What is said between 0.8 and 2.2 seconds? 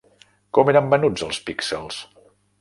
venuts els píxels?